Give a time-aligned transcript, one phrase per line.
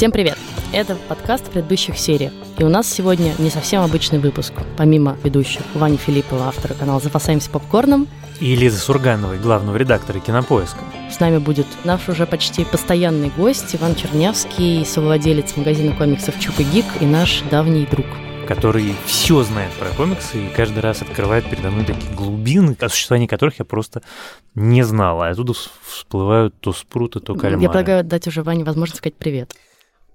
[0.00, 0.38] Всем привет!
[0.72, 2.32] Это подкаст в предыдущих сериях.
[2.56, 4.54] И у нас сегодня не совсем обычный выпуск.
[4.78, 8.08] Помимо ведущих Вани Филиппова, автора канала «Запасаемся попкорном»,
[8.40, 10.78] и Лизы Сургановой, главного редактора «Кинопоиска».
[11.10, 16.62] С нами будет наш уже почти постоянный гость Иван Чернявский, совладелец магазина комиксов «Чук и
[16.62, 18.06] Гик» и наш давний друг
[18.48, 23.28] который все знает про комиксы и каждый раз открывает передо мной такие глубины, о существовании
[23.28, 24.02] которых я просто
[24.56, 25.22] не знал.
[25.22, 25.52] А оттуда
[25.86, 27.62] всплывают то спруты, то кальмары.
[27.62, 29.54] Я предлагаю дать уже Ване возможность сказать привет.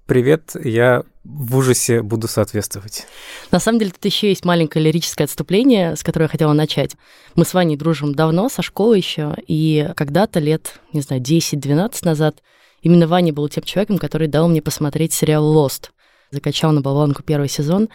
[0.06, 3.06] Привет, я в ужасе буду соответствовать.
[3.50, 6.92] На самом деле, тут еще есть маленькое лирическое отступление, с которого я хотела начать.
[7.34, 12.36] Мы с Ваней дружим давно, со школы еще, и когда-то лет, не знаю, 10-12 назад
[12.82, 15.90] именно Ваня был тем человеком, который дал мне посмотреть сериал «Лост».
[16.30, 17.88] Закачал на болванку первый сезон,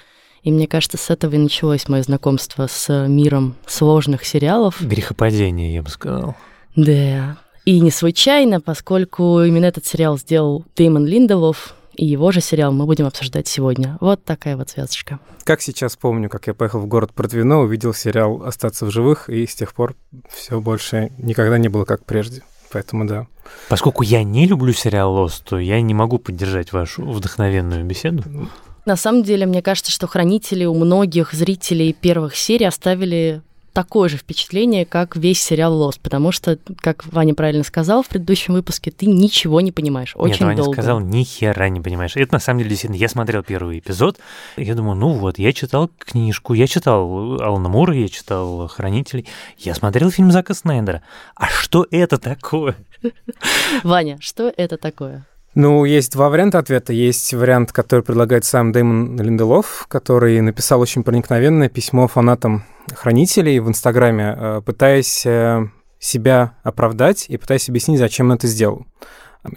[0.43, 4.81] и мне кажется, с этого и началось мое знакомство с миром сложных сериалов.
[4.81, 6.35] Грехопадение, я бы сказал.
[6.75, 7.37] Да.
[7.63, 12.85] И не случайно, поскольку именно этот сериал сделал Дэймон Линделов, и его же сериал мы
[12.85, 13.97] будем обсуждать сегодня.
[14.01, 15.19] Вот такая вот связочка.
[15.43, 19.45] Как сейчас помню, как я поехал в город Протвино, увидел сериал «Остаться в живых», и
[19.45, 19.95] с тех пор
[20.29, 22.43] все больше никогда не было как прежде.
[22.71, 23.27] Поэтому да.
[23.67, 28.23] Поскольку я не люблю сериал «Лост», то я не могу поддержать вашу вдохновенную беседу.
[28.85, 33.41] На самом деле, мне кажется, что хранители у многих зрителей первых серий оставили
[33.73, 38.53] такое же впечатление, как весь сериал «Лост», потому что, как Ваня правильно сказал в предыдущем
[38.53, 40.13] выпуске, ты ничего не понимаешь.
[40.15, 40.73] Очень Нет, Ваня долго.
[40.73, 42.15] сказал, ни хера не понимаешь.
[42.15, 44.19] Это на самом деле действительно, я смотрел первый эпизод,
[44.57, 49.27] и я думаю, ну вот, я читал книжку, я читал Алана Мура, я читал «Хранителей»,
[49.57, 51.01] я смотрел фильм Зака Снайдера.
[51.35, 52.75] А что это такое?
[53.83, 55.25] Ваня, что это такое?
[55.53, 56.93] Ну, есть два варианта ответа.
[56.93, 63.67] Есть вариант, который предлагает сам Дэймон Линделов, который написал очень проникновенное письмо фанатам хранителей в
[63.67, 65.67] Инстаграме, э, пытаясь э,
[65.99, 68.85] себя оправдать и пытаясь объяснить, зачем он это сделал.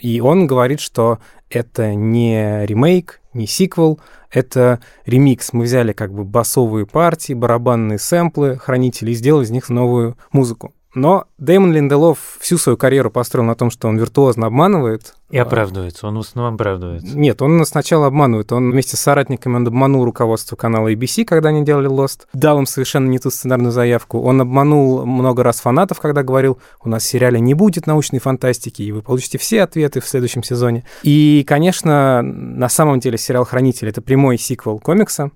[0.01, 1.19] И он говорит, что
[1.51, 4.01] это не ремейк, не сиквел,
[4.31, 5.53] это ремикс.
[5.53, 10.73] Мы взяли как бы басовые партии, барабанные сэмплы хранителей и сделали из них новую музыку.
[10.95, 15.15] Но Дэймон Линделов всю свою карьеру построил на том, что он виртуозно обманывает.
[15.31, 17.19] И оправдывается, он в основном оправдывается.
[17.19, 18.53] Нет, он сначала обманывает.
[18.53, 22.27] Он вместе с соратниками он обманул руководство канала ABC, когда они делали Lost.
[22.33, 24.21] Дал им совершенно не ту сценарную заявку.
[24.21, 28.83] Он обманул много раз фанатов, когда говорил, у нас в сериале не будет научной фантастики,
[28.83, 30.85] и вы получите все ответы в следующем сезоне.
[31.03, 35.33] И, конечно, на самом деле сериал «Хранитель»— это прямой сиквел комикса.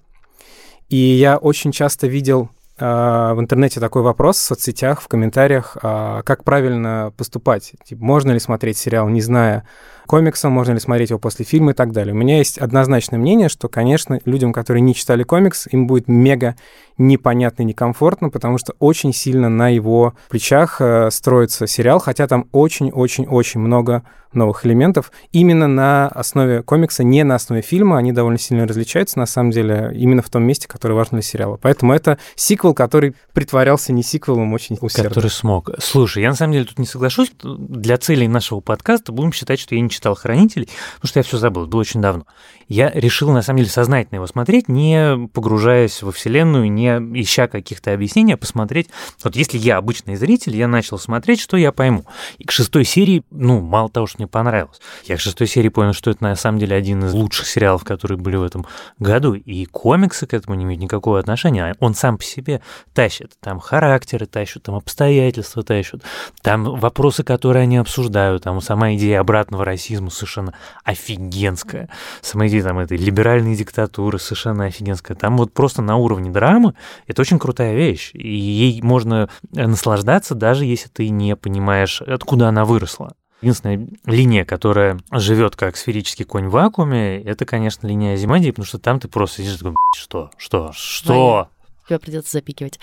[0.88, 2.50] И я очень часто видел
[2.84, 7.72] в интернете такой вопрос в соцсетях, в комментариях, а, как правильно поступать.
[7.84, 9.66] Типа, можно ли смотреть сериал, не зная
[10.08, 12.14] комикса, можно ли смотреть его после фильма и так далее.
[12.14, 16.56] У меня есть однозначное мнение, что, конечно, людям, которые не читали комикс, им будет мега
[16.96, 22.48] непонятно и некомфортно, потому что очень сильно на его плечах э, строится сериал, хотя там
[22.50, 24.02] очень-очень-очень много
[24.32, 25.10] новых элементов.
[25.32, 29.90] Именно на основе комикса, не на основе фильма, они довольно сильно различаются, на самом деле,
[29.94, 31.58] именно в том месте, которое важно для сериала.
[31.60, 35.10] Поэтому это сиквел, который притворялся не сиквелом очень усердно.
[35.10, 35.70] Который смог.
[35.78, 37.32] Слушай, я на самом деле тут не соглашусь.
[37.42, 41.38] Для целей нашего подкаста будем считать, что я не читал «Хранителей», потому что я все
[41.38, 42.24] забыл, было очень давно.
[42.68, 46.88] Я решил, на самом деле, сознательно его смотреть, не погружаясь во вселенную, не
[47.20, 48.88] ища каких-то объяснений, а посмотреть.
[49.24, 52.04] Вот если я обычный зритель, я начал смотреть, что я пойму.
[52.36, 55.94] И к шестой серии, ну, мало того, что мне понравилось, я к шестой серии понял,
[55.94, 58.66] что это на самом деле один из лучших сериалов, которые были в этом
[58.98, 59.32] году.
[59.34, 61.74] И комиксы к этому не имеют никакого отношения.
[61.80, 62.60] Он сам по себе
[62.92, 63.32] тащит.
[63.40, 66.02] Там характеры тащат, там обстоятельства тащат,
[66.42, 70.54] там вопросы, которые они обсуждают, там сама идея обратного расизма совершенно
[70.84, 71.88] офигенская.
[72.20, 75.16] Сама идея там этой либеральной диктатуры совершенно офигенская.
[75.16, 76.74] Там вот просто на уровне драмы
[77.06, 82.64] это очень крутая вещь, и ей можно наслаждаться, даже если ты не понимаешь, откуда она
[82.64, 83.14] выросла.
[83.40, 88.78] Единственная линия, которая живет как сферический конь в вакууме, это, конечно, линия Азимадии, потому что
[88.78, 91.30] там ты просто сидишь такой, что, что, что?
[91.32, 91.48] Ваня,
[91.88, 92.80] тебя придется запикивать.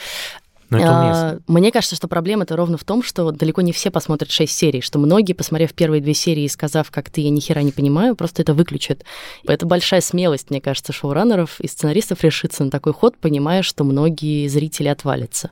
[0.69, 1.29] Но это уместно.
[1.31, 4.57] А, мне кажется, что проблема это ровно в том, что далеко не все посмотрят шесть
[4.57, 7.71] серий, что многие, посмотрев первые две серии и сказав, как ты, я ни хера не
[7.71, 9.03] понимаю, просто это выключат.
[9.47, 14.47] Это большая смелость, мне кажется, шоураннеров и сценаристов решиться на такой ход, понимая, что многие
[14.47, 15.51] зрители отвалятся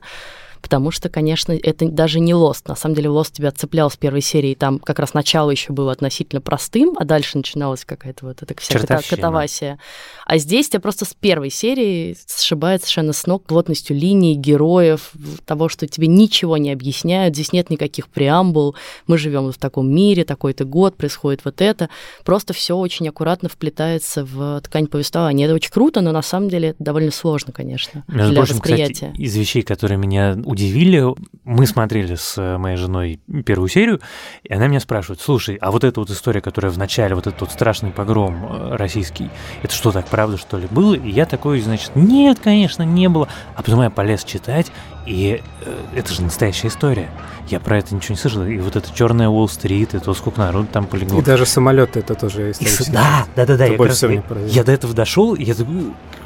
[0.64, 2.68] потому что, конечно, это даже не Лост.
[2.68, 5.92] На самом деле Лост тебя цеплял с первой серии, там как раз начало еще было
[5.92, 9.78] относительно простым, а дальше начиналась какая-то вот эта вся катавасия.
[10.24, 15.12] А здесь тебя просто с первой серии сшибает совершенно с ног плотностью линий, героев,
[15.44, 18.74] того, что тебе ничего не объясняют, здесь нет никаких преамбул,
[19.06, 21.90] мы живем в таком мире, такой-то год, происходит вот это.
[22.24, 25.44] Просто все очень аккуратно вплетается в ткань повествования.
[25.44, 28.94] Это очень круто, но на самом деле это довольно сложно, конечно, Между для прочим, восприятия.
[28.94, 31.04] Кстати, из вещей, которые меня удивили.
[31.44, 34.00] Мы смотрели с моей женой первую серию,
[34.42, 37.42] и она меня спрашивает, слушай, а вот эта вот история, которая в начале, вот этот
[37.42, 39.28] вот страшный погром э, российский,
[39.62, 40.94] это что, так правда, что ли, было?
[40.94, 43.28] И я такой, значит, нет, конечно, не было.
[43.56, 44.72] А потом я полез читать,
[45.06, 47.10] и э, это же настоящая история.
[47.48, 48.44] Я про это ничего не слышал.
[48.44, 51.18] И вот это черная Уолл-стрит, и то, сколько народу там полегло.
[51.18, 52.92] И даже самолеты это тоже исторический.
[52.92, 53.66] Да, да, да, да.
[53.66, 55.54] Я, всего я, я до этого дошел, и я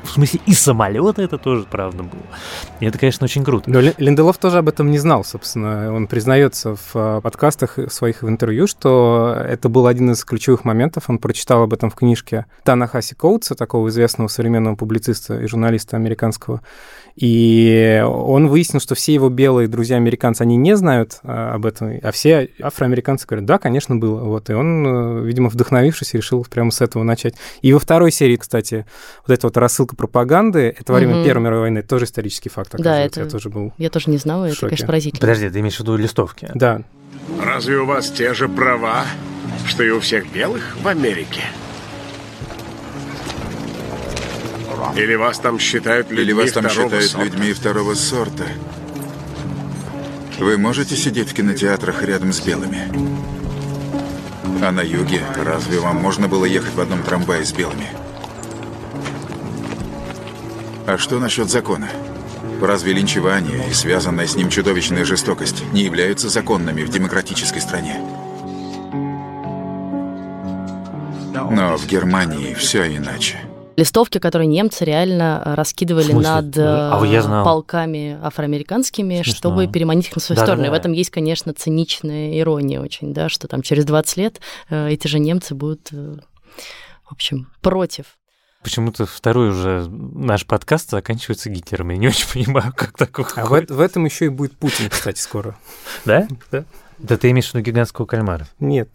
[0.09, 2.23] в смысле, и самолеты это тоже правда было.
[2.81, 3.71] И это, конечно, очень круто.
[3.71, 5.93] Но Линделов тоже об этом не знал, собственно.
[5.93, 11.05] Он признается в а, подкастах своих в интервью, что это был один из ключевых моментов.
[11.09, 16.63] Он прочитал об этом в книжке Танахаси Коутса, такого известного современного публициста и журналиста американского.
[17.19, 22.13] И он выяснил, что все его белые друзья-американцы, они не знают а, об этом, а
[22.13, 24.21] все афроамериканцы говорят, да, конечно, было.
[24.21, 27.35] Вот, и он, э, видимо, вдохновившись, решил прямо с этого начать.
[27.61, 28.87] И во второй серии, кстати,
[29.27, 31.25] вот эта вот рассылка пропаганды, это во время mm-hmm.
[31.25, 33.23] Первой мировой войны, тоже исторический факт, Да, это...
[33.23, 35.21] Я тоже был Я тоже не знала, это, конечно, поразительно.
[35.21, 36.49] Подожди, ты имеешь в виду листовки?
[36.55, 36.83] Да.
[37.43, 39.05] Разве у вас те же права,
[39.67, 41.43] что и у всех белых в Америке?
[44.97, 47.25] Или вас там считают людьми Или вас там считают сорта?
[47.25, 48.45] людьми второго сорта?
[50.39, 52.89] Вы можете сидеть в кинотеатрах рядом с белыми?
[54.63, 57.89] А на юге разве вам можно было ехать в одном трамвае с белыми?
[60.87, 61.89] А что насчет закона?
[62.61, 68.01] Разве линчевание и связанная с ним чудовищная жестокость не являются законными в демократической стране?
[71.51, 73.48] Но в Германии все иначе
[73.79, 77.45] листовки, которые немцы реально э, раскидывали над а я знал.
[77.45, 79.35] полками афроамериканскими, Смешно.
[79.35, 80.65] чтобы переманить их на свою да, сторону.
[80.65, 80.75] Да, да.
[80.75, 84.91] И в этом есть, конечно, циничная ирония очень, да, что там через 20 лет э,
[84.91, 86.17] эти же немцы будут, э,
[87.05, 88.19] в общем, против.
[88.63, 91.91] Почему-то второй уже наш подкаст заканчивается Гитлером.
[91.91, 93.27] Я не очень понимаю, как такое.
[93.37, 95.57] А в, в этом еще и будет Путин, кстати, скоро.
[96.05, 96.27] Да?
[96.51, 96.65] Да.
[96.99, 98.49] Да ты имеешь в виду гигантского кальмара?
[98.59, 98.89] Нет.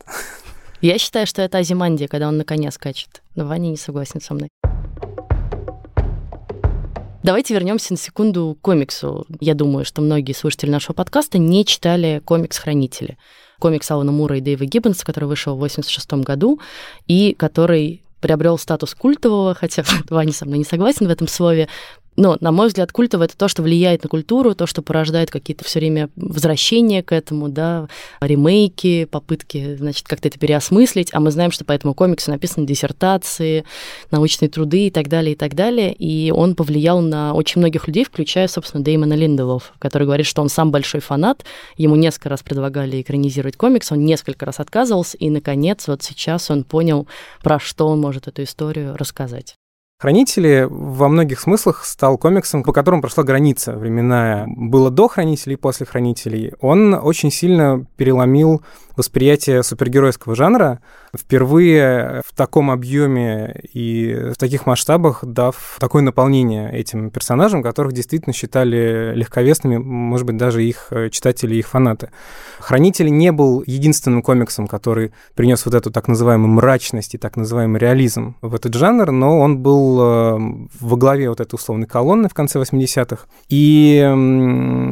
[0.82, 3.24] Я считаю, что это Азимандия, когда он на коне скачет.
[3.36, 4.50] Но Ваня не согласен со мной.
[7.24, 9.26] Давайте вернемся на секунду к комиксу.
[9.40, 13.18] Я думаю, что многие слушатели нашего подкаста не читали комикс «Хранители».
[13.60, 16.60] Комикс Алана Мура и Дэйва Гиббонса, который вышел в 86 году
[17.08, 21.70] и который приобрел статус культового, хотя Ваня со мной не согласен в этом слове,
[22.16, 25.64] но, на мой взгляд, культово это то, что влияет на культуру, то, что порождает какие-то
[25.64, 27.88] все время возвращения к этому, да,
[28.22, 31.10] ремейки, попытки, значит, как-то это переосмыслить.
[31.14, 33.66] А мы знаем, что по этому комиксу написаны диссертации,
[34.12, 35.94] научные труды и так далее, и так далее.
[35.94, 40.50] И он повлиял на очень многих людей, включая, собственно, Дэймона Линделов, который говорит, что он
[40.50, 41.44] сам большой фанат.
[41.78, 46.64] Ему несколько раз предлагали экранизировать комикс, он несколько раз отказывался, и, наконец, вот сейчас он
[46.64, 47.08] понял,
[47.42, 49.56] про что он может эту историю рассказать.
[50.04, 54.46] Хранители во многих смыслах стал комиксом, по которому прошла граница временная.
[54.48, 56.52] Было до Хранителей и после Хранителей.
[56.60, 58.62] Он очень сильно переломил
[58.98, 60.82] восприятие супергеройского жанра,
[61.18, 68.34] впервые в таком объеме и в таких масштабах дав такое наполнение этим персонажам, которых действительно
[68.34, 72.10] считали легковесными, может быть, даже их читатели и их фанаты.
[72.60, 77.80] «Хранители» не был единственным комиксом, который принес вот эту так называемую мрачность и так называемый
[77.80, 80.38] реализм в этот жанр, но он был э,
[80.80, 83.26] во главе вот этой условной колонны в конце 80-х.
[83.50, 84.02] И,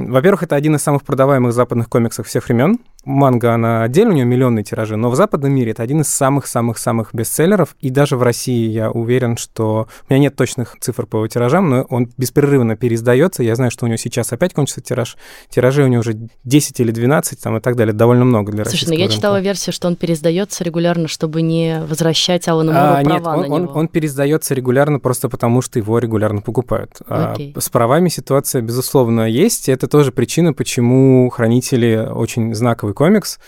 [0.10, 2.80] во-первых, это один из самых продаваемых западных комиксов всех времен.
[3.04, 7.14] Манга, она отдельно, у нее миллионные тиражи, но в западном мире это один из самых-самых-самых
[7.14, 9.88] бестселлеров, и даже в России я уверен, что...
[10.10, 13.86] У меня нет точных цифр по его тиражам, но он беспрерывно переиздается, я знаю, что
[13.86, 15.18] у него сейчас опять кончится тираж,
[15.50, 18.90] тиражи у него уже 10 или 12 там, и так далее, довольно много для Слушай,
[18.90, 19.16] ну я рынка.
[19.16, 23.42] читала версию, что он переиздается регулярно, чтобы не возвращать Алану Муру а, права нет, он,
[23.42, 23.74] на он, него.
[23.74, 27.02] он переиздается регулярно просто потому, что его регулярно покупают.
[27.08, 32.54] А с правами ситуация, безусловно, есть, это тоже причина, почему «Хранители» очень
[32.92, 33.40] знаковый комикс,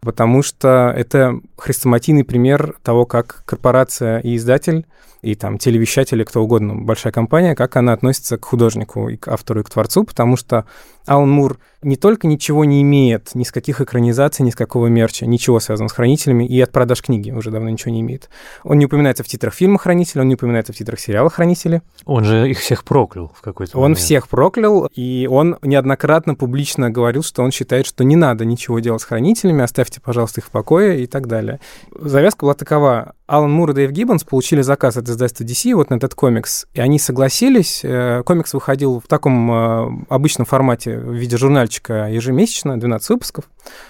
[0.00, 4.86] потому что это хрестоматийный пример того, как корпорация и издатель
[5.22, 9.60] и там телевещатели, кто угодно, большая компания, как она относится к художнику и к автору,
[9.60, 10.64] и к творцу, потому что
[11.06, 15.24] Алан Мур не только ничего не имеет, ни с каких экранизаций, ни с какого мерча,
[15.26, 18.28] ничего связанного с «Хранителями», и от продаж книги уже давно ничего не имеет.
[18.64, 21.82] Он не упоминается в титрах фильма «Хранители», он не упоминается в титрах сериала «Хранители».
[22.04, 23.90] Он же их всех проклял в какой-то момент.
[23.90, 28.80] Он всех проклял, и он неоднократно публично говорил, что он считает, что не надо ничего
[28.80, 31.60] делать с «Хранителями», оставьте, пожалуйста, их в покое и так далее.
[31.94, 33.14] Завязка была такова.
[33.26, 36.80] Алан Мур и Дэйв Гиббонс получили заказ от издательства DC вот на этот комикс, и
[36.80, 37.80] они согласились.
[37.82, 43.46] Э, комикс выходил в таком э, обычном формате в виде журнальчика ежемесячно, 12 выпусков,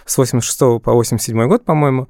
[0.07, 2.09] с 86 по 87 год, по-моему.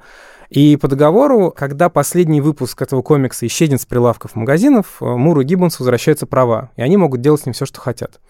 [0.51, 5.45] И по договору, когда последний выпуск этого комикса исчезнет с прилавков магазинов, э, Муру и
[5.45, 8.21] Гиббонс возвращаются права, и они могут делать с ним все, что хотят.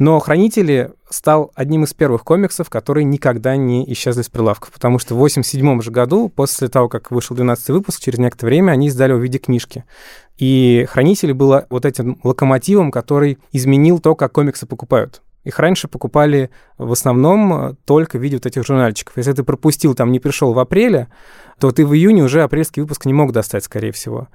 [0.00, 5.14] Но «Хранители» стал одним из первых комиксов, которые никогда не исчезли с прилавков, потому что
[5.14, 9.10] в 87 же году, после того, как вышел 12 выпуск, через некоторое время они издали
[9.10, 9.84] его в виде книжки.
[10.38, 15.20] И «Хранители» было вот этим локомотивом, который изменил то, как комиксы покупают.
[15.44, 19.18] Их раньше покупали в основном только в виде вот этих журнальчиков.
[19.18, 21.08] Если ты пропустил, там не пришел в апреле,
[21.58, 24.28] то ты в июне уже апрельский выпуск не мог достать, скорее всего.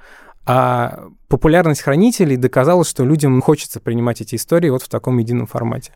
[0.45, 5.93] А популярность хранителей доказала, что людям хочется принимать эти истории вот в таком едином формате.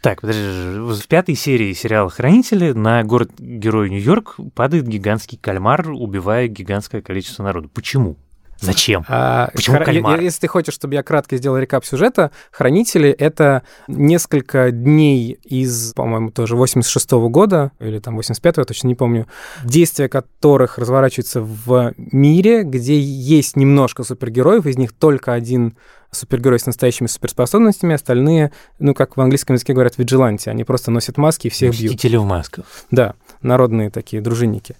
[0.00, 7.02] Так, подожди, в пятой серии сериала «Хранители» на город-герой Нью-Йорк падает гигантский кальмар, убивая гигантское
[7.02, 7.68] количество народу.
[7.68, 8.16] Почему?
[8.60, 9.04] Зачем?
[9.08, 10.20] А, Почему хра- кальмар?
[10.20, 16.30] Если ты хочешь, чтобы я кратко сделал рекап сюжета, «Хранители»— это несколько дней из, по-моему,
[16.30, 19.26] тоже 86 -го года, или там 85-го, я точно не помню,
[19.64, 25.76] действия которых разворачиваются в мире, где есть немножко супергероев, из них только один
[26.10, 31.18] супергерой с настоящими суперспособностями, остальные, ну, как в английском языке говорят, виджиланти, они просто носят
[31.18, 31.96] маски и всех Мстители бьют.
[31.96, 32.64] Мстители в масках.
[32.90, 34.74] Да, народные такие дружинники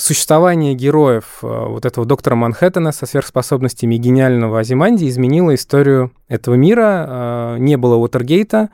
[0.00, 7.06] существование героев э, вот этого доктора Манхэттена со сверхспособностями гениального Азиманди изменило историю этого мира.
[7.08, 8.70] Э, не было Уотергейта.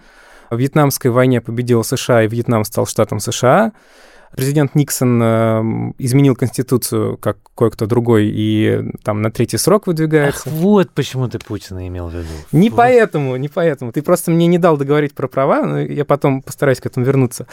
[0.50, 3.72] В Вьетнамской войне победила США, и Вьетнам стал штатом США.
[4.34, 10.42] Президент Никсон э, изменил Конституцию, как кое-кто другой, и там на третий срок выдвигается.
[10.46, 12.28] Ах, вот почему ты Путина имел в виду.
[12.52, 12.76] Не вот.
[12.76, 13.92] поэтому, не поэтому.
[13.92, 17.46] Ты просто мне не дал договорить про права, но я потом постараюсь к этому вернуться.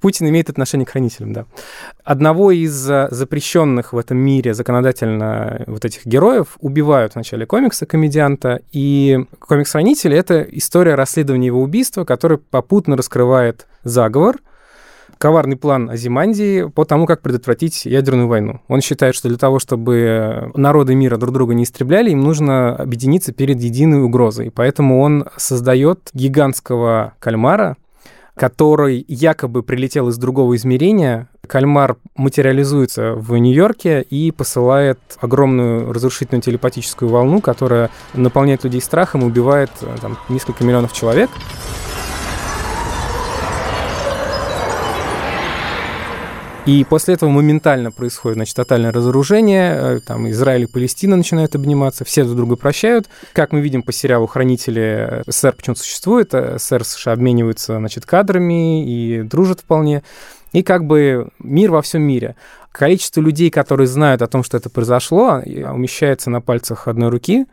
[0.00, 1.46] Путин имеет отношение к хранителям, да.
[2.02, 7.86] Одного из э, запрещенных в этом мире законодательно вот этих героев убивают в начале комикса
[7.86, 14.38] комедианта, и комикс-хранитель— это история расследования его убийства, который попутно раскрывает заговор—
[15.18, 18.60] коварный план Азимандии по тому, как предотвратить ядерную войну.
[18.68, 23.32] Он считает, что для того, чтобы народы мира друг друга не истребляли, им нужно объединиться
[23.32, 24.50] перед единой угрозой.
[24.50, 27.76] Поэтому он создает гигантского кальмара,
[28.34, 31.28] который якобы прилетел из другого измерения.
[31.46, 39.26] Кальмар материализуется в Нью-Йорке и посылает огромную разрушительную телепатическую волну, которая наполняет людей страхом и
[39.26, 41.30] убивает там, несколько миллионов человек.
[46.66, 52.06] И после этого моментально происходит, значит, тотальное разоружение, э, там Израиль и Палестина начинают обниматься,
[52.06, 53.06] все друг друга прощают.
[53.34, 58.06] Как мы видим по сериалу «Хранители», э, СССР почему существует, э, СССР США обмениваются, значит,
[58.06, 60.02] кадрами и дружат вполне.
[60.52, 62.34] И как бы мир во всем мире.
[62.72, 67.44] Количество людей, которые знают о том, что это произошло, умещается на пальцах одной руки.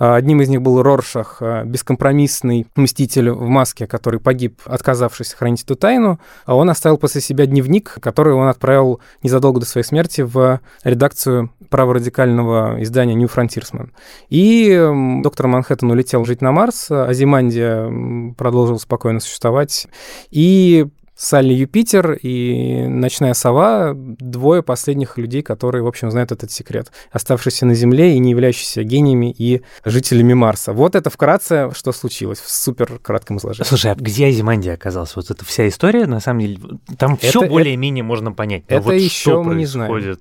[0.00, 5.62] А, одним из них был Роршах, а, бескомпромиссный мститель в маске, который погиб, отказавшись хранить
[5.62, 6.18] эту тайну.
[6.46, 11.50] А он оставил после себя дневник, который он отправил незадолго до своей смерти в редакцию
[11.68, 13.90] праворадикального издания New Frontiersman.
[14.30, 19.86] И доктор Манхэттен улетел жить на Марс, Азимандия продолжил спокойно существовать.
[20.30, 20.86] И
[21.20, 27.66] Салли Юпитер и Ночная сова— двое последних людей, которые, в общем, знают этот секрет, оставшиеся
[27.66, 30.72] на Земле и не являющиеся гениями и жителями Марса.
[30.72, 33.68] Вот это вкратце, что случилось в супер кратком изложении.
[33.68, 35.14] Слушай, а где Азимандия оказалась?
[35.14, 36.58] Вот эта вся история, на самом деле,
[36.96, 38.64] там все более-менее можно понять.
[38.70, 40.16] Но это вот еще мы не знаем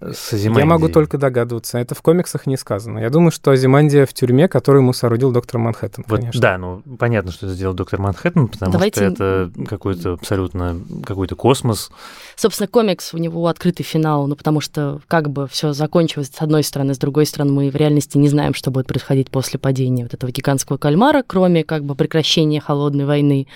[0.00, 0.64] с Азимандией?
[0.64, 1.78] Я могу только догадываться.
[1.78, 2.98] Это в комиксах не сказано.
[2.98, 6.40] Я думаю, что Азимандия в тюрьме, которую ему соорудил доктор Манхэттен, вот, конечно.
[6.40, 9.00] Да, ну понятно, что это сделал доктор Манхэттен, потому Давайте...
[9.00, 11.90] что это какой-то абсолютно какой-то космос.
[12.36, 16.62] Собственно, комикс, у него открытый финал, ну потому что как бы все закончилось с одной
[16.64, 20.14] стороны, с другой стороны мы в реальности не знаем, что будет происходить после падения вот
[20.14, 23.46] этого гигантского кальмара, кроме как бы прекращения холодной войны.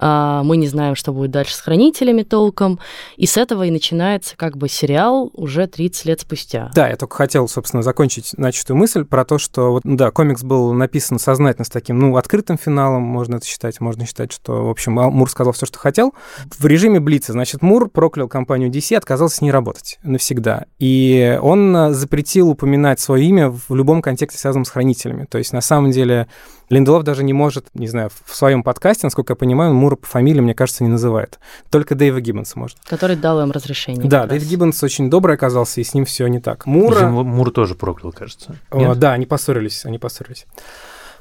[0.00, 2.78] А, мы не знаем, что будет дальше с хранителями толком,
[3.16, 6.72] и с этого и начинается как бы сериал уже 30 лет спустя.
[6.74, 10.72] Да, я только хотел, собственно, закончить начатую мысль про то, что, вот, да, комикс был
[10.72, 14.94] написан сознательно с таким, ну, открытым финалом, можно это считать, можно считать, что, в общем,
[14.94, 16.14] Мур сказал все, что хотел.
[16.58, 20.64] В режиме Блица, значит, Мур проклял компанию DC, отказался с ней работать навсегда.
[20.80, 25.26] И он запретил упоминать свое имя в любом контексте, связанном с хранителями.
[25.30, 26.26] То есть, на самом деле,
[26.70, 30.40] Линделов даже не может, не знаю, в своем подкасте, насколько я понимаю, Мура по фамилии,
[30.40, 31.38] мне кажется, не называет.
[31.70, 32.78] Только Дэйва Гиббонса может.
[32.86, 34.04] Который дал им разрешение.
[34.04, 36.64] Да, Дэйв Гиббонс очень добрый оказался, и с ним все не так.
[36.66, 37.08] Мура...
[37.08, 38.56] Мур тоже проклял, кажется.
[38.70, 40.46] О, да, они поссорились, они поссорились.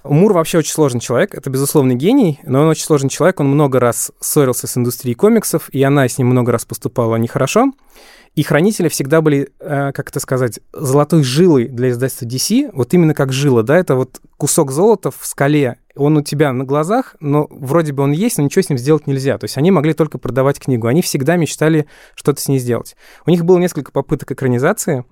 [0.03, 3.79] Мур вообще очень сложный человек, это безусловный гений, но он очень сложный человек, он много
[3.79, 7.73] раз ссорился с индустрией комиксов, и она с ним много раз поступала нехорошо.
[8.35, 13.15] И хранители всегда были, э, как это сказать, золотой жилой для издательства DC, вот именно
[13.15, 17.47] как жила, да, это вот кусок золота в скале, он у тебя на глазах, но
[17.49, 19.37] вроде бы он есть, но ничего с ним сделать нельзя.
[19.37, 22.95] То есть они могли только продавать книгу, они всегда мечтали что-то с ней сделать.
[23.25, 25.05] У них было несколько попыток экранизации,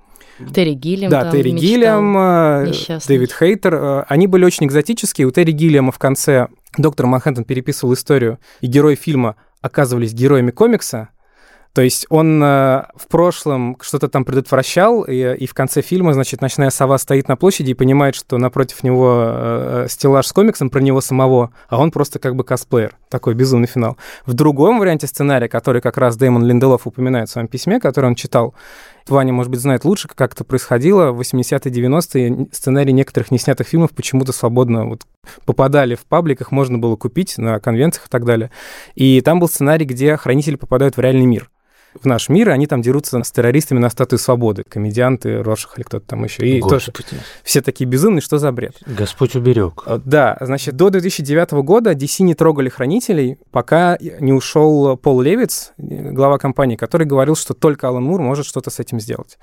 [0.54, 1.52] Терри Гиллиам Да, Терри.
[1.52, 3.16] Гиллиам, э, несчастный.
[3.16, 3.74] Дэвид Хейтер.
[3.76, 5.28] э, Они были очень экзотические.
[5.28, 11.10] У Терри Гиллиама в конце доктор Манхэттен переписывал историю, и герои фильма оказывались героями комикса.
[11.76, 16.40] То есть он э, в прошлом что-то там предотвращал, и, и в конце фильма, значит,
[16.40, 20.80] ночная сова стоит на площади и понимает, что напротив него э, стеллаж с комиксом про
[20.80, 22.96] него самого, а он просто как бы косплеер.
[23.10, 23.98] Такой безумный финал.
[24.26, 28.16] В другом варианте сценария, который как раз Дэймон Линделов упоминает в своем письме, который он
[28.16, 28.56] читал,
[29.10, 31.12] Ваня, может быть, знает лучше, как это происходило.
[31.12, 35.02] В 80-е, 90-е сценарии некоторых неснятых фильмов почему-то свободно вот
[35.46, 38.50] попадали в пабликах, можно было купить на конвенциях и так далее.
[38.96, 41.52] И там был сценарий, где хранители попадают в реальный мир
[42.02, 45.84] в наш мир, и они там дерутся с террористами на статую свободы, комедианты, Рошах или
[45.84, 46.46] кто-то там еще.
[46.46, 46.92] И тоже
[47.44, 48.76] все такие безумные, что за бред?
[48.86, 49.84] Господь уберег.
[49.86, 55.74] А, Да, значит, до 2009 года DC не трогали хранителей, пока не ушел Пол Левиц,
[55.78, 59.38] глава компании, который говорил, что только Алан Мур может что-то с этим сделать.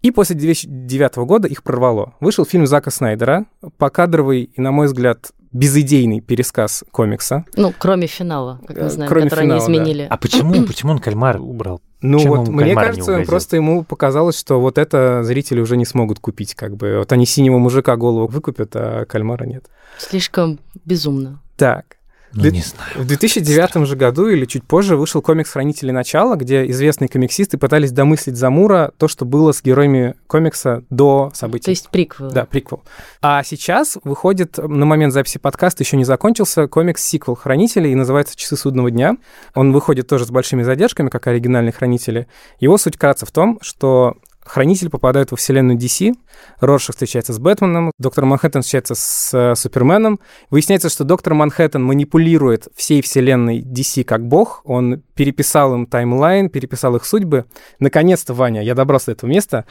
[0.00, 2.14] И после 2009 года их прорвало.
[2.20, 3.46] Вышел фильм Зака Снайдера,
[3.78, 7.44] покадровый и, на мой взгляд, безыдейный пересказ комикса.
[7.56, 10.06] Ну, кроме финала, как Э, мы знаем, кроме который финала, они изменили.
[10.08, 11.80] А почему, почему он кальмар убрал?
[12.00, 16.20] Ну Чем вот, мне кажется, просто ему показалось, что вот это зрители уже не смогут
[16.20, 16.98] купить, как бы.
[16.98, 19.66] Вот они синего мужика голову выкупят, а кальмара нет.
[19.98, 21.42] Слишком безумно.
[21.56, 21.97] Так.
[22.32, 22.90] Ну, не знаю.
[22.96, 27.92] В 2009 же году или чуть позже вышел комикс «Хранители начала», где известные комиксисты пытались
[27.92, 31.64] домыслить за Мура то, что было с героями комикса до событий.
[31.64, 32.30] То есть приквел.
[32.30, 32.82] Да, приквел.
[33.22, 38.56] А сейчас выходит, на момент записи подкаста еще не закончился, комикс-сиквел «Хранителей» и называется «Часы
[38.56, 39.16] судного дня».
[39.54, 42.28] Он выходит тоже с большими задержками, как оригинальные «Хранители».
[42.60, 44.16] Его суть вкратце в том, что
[44.48, 46.14] Хранитель попадает во вселенную DC,
[46.60, 50.20] Роршах встречается с Бэтменом, доктор Манхэттен встречается с э, Суперменом.
[50.50, 56.96] Выясняется, что доктор Манхэттен манипулирует всей вселенной DC как бог, он переписал им таймлайн, переписал
[56.96, 57.44] их судьбы.
[57.78, 59.66] Наконец-то, Ваня, я добрался до этого места.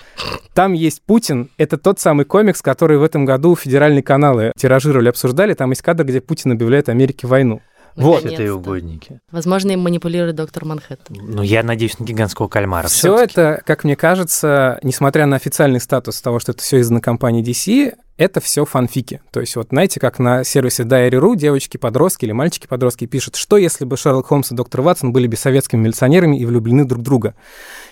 [0.54, 5.54] Там есть Путин, это тот самый комикс, который в этом году федеральные каналы тиражировали, обсуждали.
[5.54, 7.62] Там есть кадр, где Путин объявляет Америке войну.
[7.98, 8.26] Вот.
[8.26, 9.20] Это и угодники.
[9.32, 11.16] Возможно, им манипулирует доктор Манхэттен.
[11.16, 12.88] Ну, я надеюсь на гигантского кальмара.
[12.88, 13.32] Все всё-таки.
[13.32, 17.96] это, как мне кажется, несмотря на официальный статус того, что это все из-за компании DC,
[18.18, 19.22] это все фанфики.
[19.32, 23.98] То есть вот знаете, как на сервисе Diary.ru девочки-подростки или мальчики-подростки пишут, что если бы
[23.98, 27.36] Шерлок Холмс и доктор Ватсон были бы советскими милиционерами и влюблены друг в друга.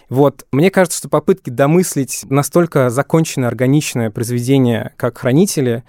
[0.10, 5.84] Вот, мне кажется, что попытки домыслить настолько законченное, органичное произведение, как «Хранители»,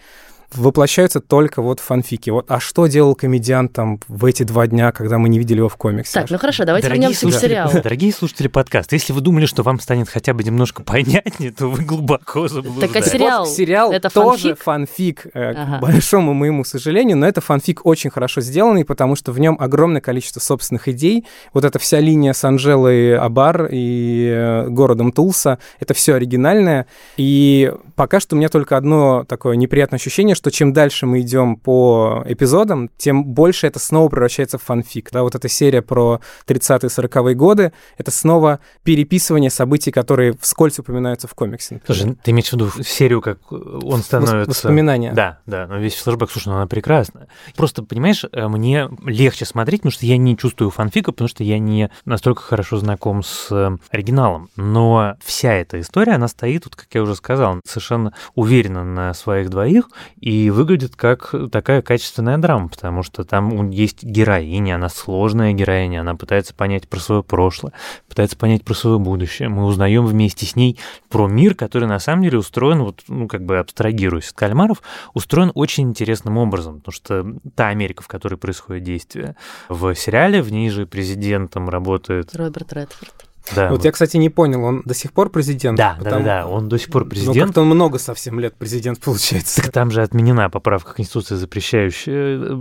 [0.55, 2.33] воплощаются только вот в фанфике.
[2.33, 5.69] Вот, а что делал комедиант там в эти два дня, когда мы не видели его
[5.69, 6.13] в комиксе?
[6.13, 7.73] Так, ну хорошо, давайте Дорогие вернемся к слушатели- сериалу.
[7.83, 11.83] Дорогие слушатели подкаста, если вы думали, что вам станет хотя бы немножко понятнее, то вы
[11.85, 12.95] глубоко заблуждаетесь.
[12.95, 13.45] Так а сериал?
[13.45, 14.63] Вот сериал Это тоже фанфик?
[14.63, 15.79] фанфик, э, Ага.
[15.79, 20.01] к большому моему сожалению, но это фанфик очень хорошо сделанный, потому что в нем огромное
[20.01, 21.25] количество собственных идей.
[21.53, 26.87] Вот эта вся линия с Анжелой Абар и э, городом Тулса, это все оригинальное.
[27.17, 31.57] И пока что у меня только одно такое неприятное ощущение, что чем дальше мы идем
[31.57, 35.11] по эпизодам, тем больше это снова превращается в фанфик.
[35.11, 41.27] Да, вот эта серия про 30-е, 40-е годы, это снова переписывание событий, которые вскользь упоминаются
[41.27, 41.75] в комиксе.
[41.75, 41.96] например.
[41.96, 44.49] Слушай, ты имеешь в виду серию, как он становится...
[44.49, 45.12] Воспоминания.
[45.12, 47.27] Да, да, но весь флешбэк, слушай, ну она прекрасна.
[47.57, 51.59] Просто, понимаешь, э, мне легче смотреть, потому что я не чувствую фанфика, потому что я
[51.59, 54.51] не настолько хорошо знаком с э, оригиналом.
[54.57, 59.51] Но вся эта история, она стоит, вот, как я уже сказал, совершенно уверенно на своих
[59.51, 59.88] двоих
[60.27, 66.17] и выглядит как такая качественная драма, потому что там есть героиня, она сложная героиня, она
[66.17, 67.73] пытается понять про свое прошлое,
[68.09, 69.49] пытается понять про свое будущее.
[69.49, 73.45] Мы узнаем вместе с ней про мир, который на самом деле устроен, вот, ну, как
[73.45, 74.83] бы абстрагируясь от кальмаров,
[75.15, 79.37] устроен очень интересным образом, потому что та Америка, в которой происходит действие
[79.69, 82.35] в сериале, в ней же президентом работает...
[82.35, 83.27] Роберт Редфорд.
[83.55, 85.77] Да, Вот я, кстати, не понял, он до сих пор президент?
[85.79, 87.39] да, да, да, Потому- да, он до сих пор Ну, президент.
[87.47, 89.63] как-то он много совсем лет президент получается.
[89.63, 92.55] Так там же отменена поправка Конституции, запрещающая э,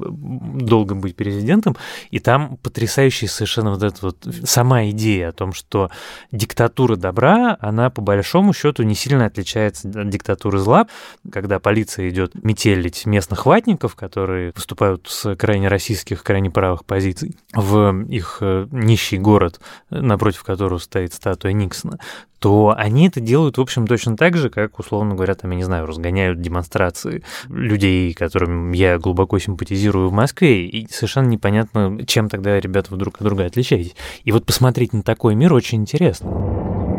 [0.61, 1.75] долго быть президентом,
[2.11, 5.89] и там потрясающая совершенно вот эта вот сама идея о том, что
[6.31, 10.87] диктатура добра, она по большому счету не сильно отличается от диктатуры зла,
[11.31, 18.03] когда полиция идет метелить местных ватников, которые выступают с крайне российских, крайне правых позиций, в
[18.07, 21.99] их э, нищий город, э, напротив которого стоит статуя Никсона,
[22.39, 25.63] то они это делают, в общем, точно так же, как, условно говоря, там, я не
[25.63, 32.59] знаю, разгоняют демонстрации людей, которым я глубоко симпатизирую в Москве, и совершенно непонятно, чем тогда
[32.59, 33.95] ребята друг от друга отличаетесь.
[34.23, 36.29] И вот посмотреть на такой мир очень интересно.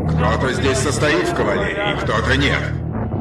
[0.08, 2.60] Кто-то здесь состоит в кавалерии, кто-то нет.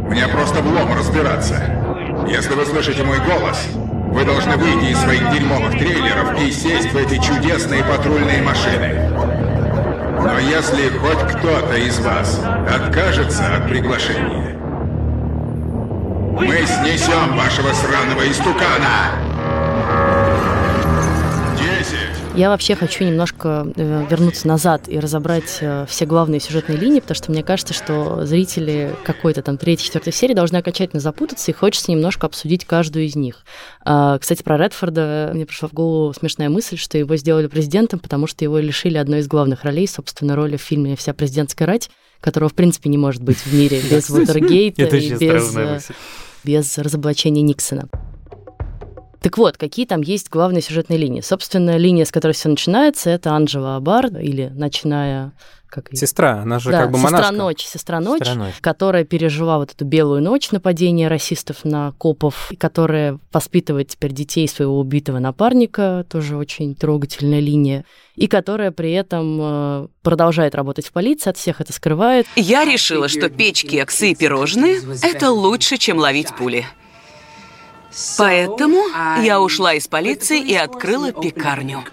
[0.10, 2.26] Мне просто влом разбираться.
[2.28, 3.68] Если вы слышите мой голос,
[4.16, 9.15] вы должны выйти из своих дерьмовых трейлеров и сесть в эти чудесные патрульные машины.
[10.26, 14.56] Но если хоть кто-то из вас откажется от приглашения,
[16.34, 19.35] мы снесем вашего сраного истукана!
[22.36, 27.16] Я вообще хочу немножко э, вернуться назад и разобрать э, все главные сюжетные линии, потому
[27.16, 31.92] что мне кажется, что зрители какой-то там третьей, четвертой серии должны окончательно запутаться, и хочется
[31.92, 33.46] немножко обсудить каждую из них.
[33.86, 38.28] А, кстати, про Редфорда мне пришла в голову смешная мысль, что его сделали президентом, потому
[38.28, 42.50] что его лишили одной из главных ролей, собственно, роли в фильме «Вся президентская рать», которого,
[42.50, 45.80] в принципе, не может быть в мире без Вотергейта и без, э,
[46.44, 47.88] без разоблачения Никсона.
[49.22, 51.22] Так вот, какие там есть главные сюжетные линии?
[51.22, 55.34] Собственно, линия, с которой все начинается, это Анжела Абар, или начиная
[55.76, 57.36] как Сестра, она же да, как бы сестра монашка.
[57.36, 62.52] Ночь, сестра ночь, сестра ночь, которая пережила вот эту белую ночь нападения расистов на копов,
[62.52, 67.84] и которая воспитывает теперь детей своего убитого напарника, тоже очень трогательная линия,
[68.16, 72.26] и которая при этом э, продолжает работать в полиции, от всех это скрывает.
[72.38, 76.66] Я решила, что печь кексы и пирожные– это лучше, чем ловить пули.
[78.18, 78.78] Поэтому
[79.22, 81.84] я ушла из полиции и открыла пекарню.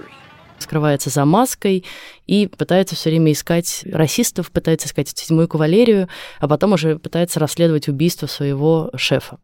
[0.59, 1.85] Скрывается за маской
[2.33, 6.09] и пытается все время искать расистов, пытается искать седьмую кавалерию,
[6.41, 9.37] а потом уже пытается расследовать убийство своего шефа.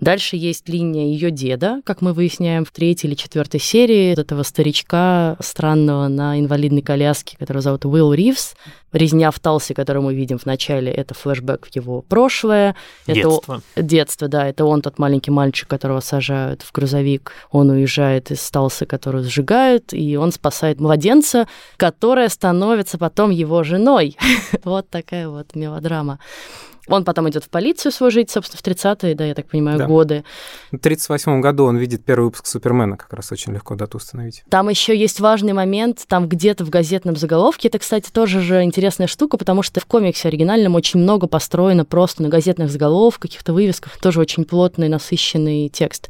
[0.00, 5.36] Дальше есть линия ее деда, как мы выясняем в третьей или четвертой серии, этого старичка
[5.40, 8.54] странного на инвалидной коляске, которого зовут Уилл Ривз.
[8.92, 12.74] Резня в Талсе, которую мы видим в начале, это флешбэк в его прошлое.
[13.06, 13.62] Детство.
[13.74, 14.48] Это детство, да.
[14.48, 17.32] Это он тот маленький мальчик, которого сажают в грузовик.
[17.52, 24.16] Он уезжает из Талсы, которую сжигают, и он спасает младенца, которая становится потом его женой.
[24.64, 26.18] вот такая вот мелодрама.
[26.90, 29.86] Он потом идет в полицию свой жить, собственно, в 30-е, да, я так понимаю, да.
[29.86, 30.24] годы.
[30.72, 34.42] В 38 году он видит первый выпуск Супермена, как раз очень легко дату установить.
[34.48, 39.06] Там еще есть важный момент, там где-то в газетном заголовке, это, кстати, тоже же интересная
[39.06, 43.96] штука, потому что в комиксе оригинальном очень много построено просто на газетных заголовках, каких-то вывесках,
[43.98, 46.08] тоже очень плотный, насыщенный текст.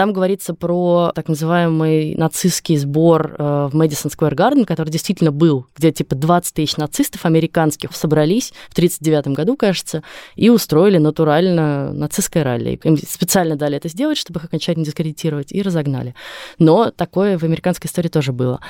[0.00, 5.66] Там говорится про так называемый нацистский сбор э, в Мэдисон Сквер Гарден, который действительно был,
[5.76, 10.02] где типа 20 тысяч нацистов американских собрались в 1939 году, кажется,
[10.36, 12.80] и устроили натурально нацистское ралли.
[12.82, 16.14] Им специально дали это сделать, чтобы их окончательно дискредитировать, и разогнали.
[16.58, 18.60] Но такое в американской истории тоже было.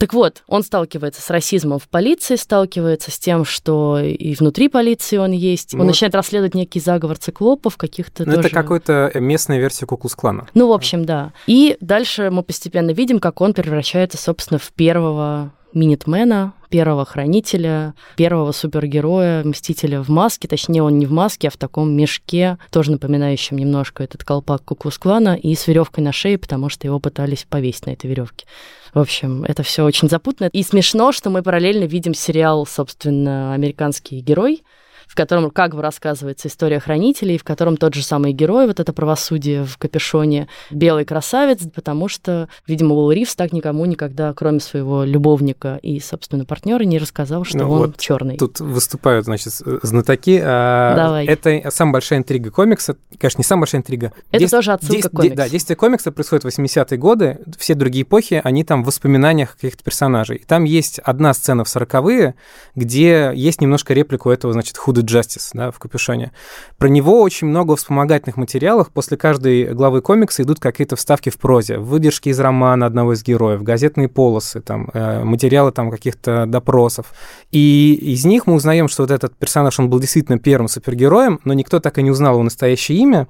[0.00, 5.18] Так вот, он сталкивается с расизмом в полиции, сталкивается с тем, что и внутри полиции
[5.18, 5.74] он есть.
[5.74, 8.48] Он ну, начинает расследовать некий заговор циклопов, каких-то ну, тоже...
[8.48, 10.48] Это какой-то местная версия Куклус-клана.
[10.54, 11.34] Ну, в общем, да.
[11.46, 18.52] И дальше мы постепенно видим, как он превращается, собственно, в первого Минитмена, первого хранителя, первого
[18.52, 20.48] супергероя, мстителя в маске.
[20.48, 25.36] Точнее, он не в маске, а в таком мешке, тоже напоминающем немножко этот колпак Куклус-клана,
[25.36, 28.46] и с веревкой на шее, потому что его пытались повесить на этой веревке.
[28.94, 30.48] В общем, это все очень запутно.
[30.52, 34.62] И смешно, что мы параллельно видим сериал, собственно, «Американский герой»,
[35.10, 38.92] в котором как бы рассказывается история хранителей, в котором тот же самый герой, вот это
[38.92, 45.02] правосудие в капюшоне, белый красавец, потому что, видимо, Уилл Ривз так никому никогда, кроме своего
[45.02, 48.36] любовника и, собственно, партнера, не рассказал, что ну, он вот черный.
[48.36, 50.40] Тут выступают, значит, знатоки.
[50.40, 51.26] А Давай.
[51.26, 52.96] Это самая большая интрига комикса.
[53.18, 54.12] Конечно, не самая большая интрига.
[54.30, 54.52] Это Действ...
[54.52, 55.08] тоже отсылка Действ...
[55.08, 55.36] к комиксу.
[55.36, 57.40] Да, действие комикса происходит в 80-е годы.
[57.58, 60.36] Все другие эпохи, они там в воспоминаниях каких-то персонажей.
[60.36, 62.36] И там есть одна сцена в 40-е,
[62.76, 66.32] где есть немножко реплику этого, значит, худо The Justice, да, в капюшоне.
[66.78, 68.90] Про него очень много вспомогательных материалов.
[68.90, 73.62] После каждой главы комикса идут какие-то вставки в прозе, выдержки из романа одного из героев,
[73.62, 77.12] газетные полосы, там, э, материалы там каких-то допросов.
[77.50, 81.54] И из них мы узнаем, что вот этот персонаж, он был действительно первым супергероем, но
[81.54, 83.28] никто так и не узнал его настоящее имя.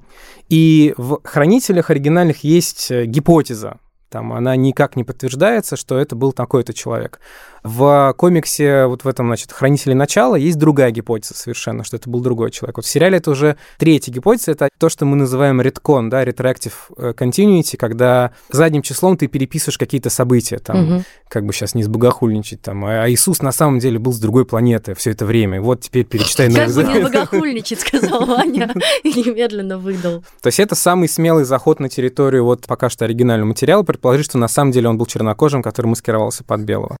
[0.49, 3.77] И в «Хранителях» оригинальных есть э, гипотеза,
[4.11, 7.19] там она никак не подтверждается, что это был такой-то человек.
[7.63, 12.19] В комиксе, вот в этом, значит, «Хранители начала» есть другая гипотеза совершенно, что это был
[12.19, 12.77] другой человек.
[12.77, 16.73] Вот в сериале это уже третья гипотеза, это то, что мы называем редкон, да, retroactive
[16.97, 21.03] э, continuity, когда задним числом ты переписываешь какие-то события, там, угу.
[21.29, 24.95] как бы сейчас не сбогохульничать, там, а Иисус на самом деле был с другой планеты
[24.95, 29.77] все это время, вот теперь перечитай новый Как бы не сбогохульничать, сказал Ваня, и немедленно
[29.77, 30.23] выдал.
[30.41, 34.39] То есть это самый смелый заход на территорию вот пока что оригинального материала, предположить, что
[34.39, 36.97] на самом деле он был чернокожим, который маскировался под белого.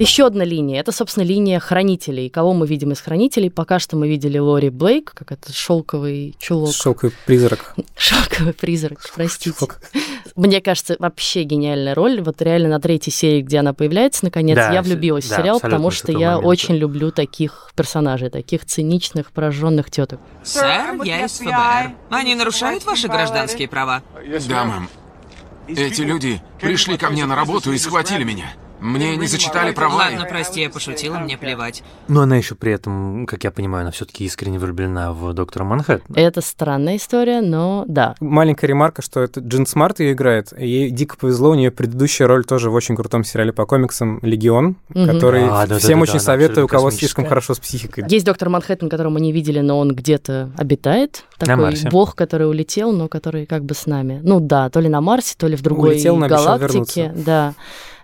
[0.00, 0.80] Еще одна линия.
[0.80, 2.28] Это, собственно, линия хранителей.
[2.28, 3.50] Кого мы видим из хранителей?
[3.50, 6.74] Пока что мы видели Лори Блейк, как это шелковый чулок.
[6.74, 7.74] Шелковый призрак.
[7.96, 9.56] Шелковый призрак, простите.
[9.58, 9.80] Шелк.
[10.34, 12.20] Мне кажется, вообще гениальная роль.
[12.20, 15.60] Вот реально на третьей серии, где она появляется, наконец, да, я влюбилась да, в сериал,
[15.60, 16.46] потому что я момент.
[16.46, 20.20] очень люблю таких персонажей, таких циничных, пораженных теток.
[20.42, 21.94] Сэр, я из ФБР.
[22.10, 24.02] Они нарушают ваши гражданские права?
[24.46, 24.88] Да, мэм.
[25.68, 28.52] Эти люди пришли ко мне на работу и схватили меня.
[28.80, 29.94] Мне не зачитали права.
[29.96, 31.82] Ладно, прости, я пошутила, мне плевать.
[32.08, 36.14] Но она еще при этом, как я понимаю, она все-таки искренне влюблена в доктора Манхэттена.
[36.16, 38.14] Это странная история, но да.
[38.20, 40.52] Маленькая ремарка, что это Джин Смарт ее играет.
[40.58, 44.76] Ей дико повезло, у нее предыдущая роль тоже в очень крутом сериале по комиксам «Легион»,
[44.90, 45.06] Мгм.
[45.06, 48.04] который А, да, да, всем да, очень да, советую, у кого слишком хорошо с психикой.
[48.08, 51.24] Есть доктор Манхэттен, которого мы не видели, но он где-то обитает.
[51.38, 51.88] Такой Марсе.
[51.90, 54.20] бог, который улетел, но который как бы с нами.
[54.22, 56.66] Ну да, то ли на Марсе, то ли в другой Улетел, галактике.
[56.66, 57.12] вернуться.
[57.24, 57.54] Да.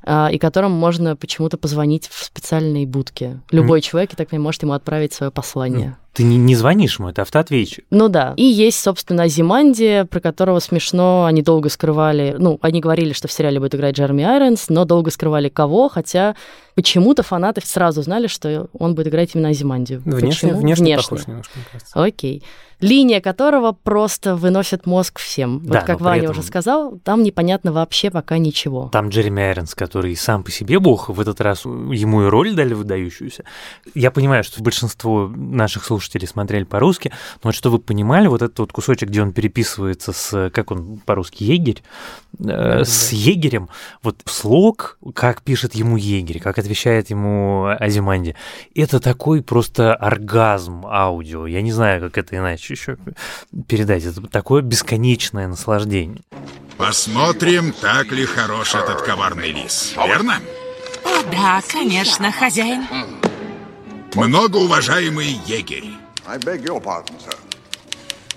[0.04, 3.40] А, и которому можно почему-то позвонить в специальной будке.
[3.50, 5.96] Любой человек, я так понимаю, может ему отправить свое послание.
[6.12, 7.84] Ты не, не звонишь ему, это автоответчик.
[7.90, 8.34] Ну да.
[8.36, 13.32] И есть, собственно, Азиманди, про которого смешно, они долго скрывали, ну, они говорили, что в
[13.32, 16.34] сериале будет играть Джереми Айронс, но долго скрывали кого, хотя
[16.74, 20.02] почему-то фанаты сразу знали, что он будет играть именно Азимандию.
[20.04, 20.60] Внешне, Почему?
[20.60, 22.02] внешне, похож немножко, мне кажется.
[22.02, 22.42] Окей.
[22.80, 25.60] Линия которого просто выносит мозг всем.
[25.64, 28.88] Да, вот как Ваня этом- уже сказал, там непонятно вообще пока ничего.
[28.90, 32.74] Там Джереми Айронс, который сам по себе бог, в этот раз ему и роль дали
[32.74, 33.44] выдающуюся.
[33.94, 37.12] Я понимаю, что большинство наших слушателей смотрели по-русски,
[37.42, 41.00] но вот что вы понимали, вот этот вот кусочек, где он переписывается с, как он
[41.04, 41.82] по-русски, егерь,
[42.38, 43.68] э, с егерем,
[44.02, 48.36] вот слог, как пишет ему егерь, как отвечает ему Азиманди,
[48.74, 51.46] это такой просто оргазм аудио.
[51.46, 52.96] Я не знаю, как это иначе еще
[53.66, 54.04] передать.
[54.04, 56.22] Это такое бесконечное наслаждение.
[56.76, 59.94] Посмотрим, так ли хорош этот коварный лис.
[59.96, 60.40] Верно?
[61.04, 62.86] О, да, конечно, хозяин.
[64.14, 65.90] Многоуважаемый егерь.
[66.26, 67.36] I beg your pardon, sir.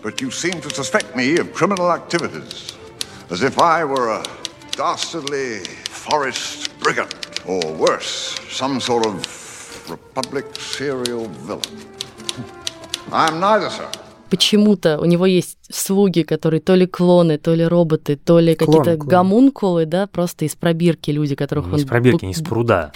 [0.01, 2.73] But you seem to suspect me of criminal activities,
[3.29, 4.23] as if I were a
[4.71, 5.59] dastardly
[5.89, 7.13] forest brigand,
[7.45, 9.15] or worse, some sort of
[9.89, 11.77] Republic serial villain.
[13.11, 13.87] I'm neither, sir.
[14.29, 18.97] Почему-то у него есть слуги, которые то ли клоны, то ли роботы, то ли какие-то
[18.97, 21.79] гомункулы, да, просто из пробирки люди, которых Не он...
[21.79, 22.91] из пробирки, не из пруда.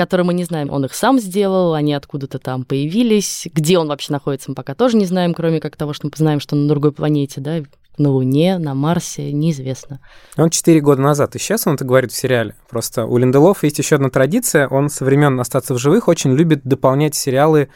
[0.00, 0.70] Которые мы не знаем.
[0.70, 3.46] Он их сам сделал, они откуда-то там появились.
[3.52, 6.40] Где он вообще находится, мы пока тоже не знаем, кроме как того, что мы знаем,
[6.40, 7.58] что на другой планете, да,
[8.00, 10.00] на Луне, на Марсе, неизвестно.
[10.36, 12.54] Он 4 года назад исчез, он это говорит в сериале.
[12.68, 14.68] Просто у Линделов есть еще одна традиция.
[14.68, 17.68] Он со времен «Остаться в живых» очень любит дополнять сериалы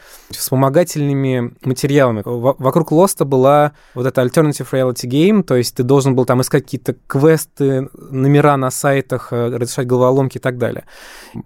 [0.55, 2.21] вспомогательными материалами.
[2.25, 6.41] Во- Вокруг Лоста была вот эта alternative reality game, то есть ты должен был там
[6.41, 10.85] искать какие-то квесты, номера на сайтах, э, разрешать головоломки и так далее.